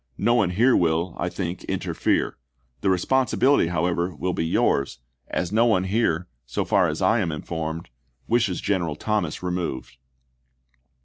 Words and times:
No 0.17 0.33
one 0.33 0.49
here 0.49 0.75
will, 0.75 1.13
I 1.19 1.29
think, 1.29 1.63
interfere. 1.65 2.35
The 2.79 2.89
responsibility, 2.89 3.67
however, 3.67 4.15
will 4.15 4.33
be 4.33 4.47
yours, 4.47 4.97
as 5.27 5.51
no 5.51 5.65
HGrS,t0 5.67 5.69
one 5.69 5.83
here, 5.83 6.27
so 6.47 6.65
far 6.65 6.87
as 6.87 7.03
I 7.03 7.19
am 7.19 7.31
informed, 7.31 7.91
wishes 8.27 8.61
General 8.61 8.95
*&?' 8.95 8.95
Thomas 8.95 9.43
removed." 9.43 9.97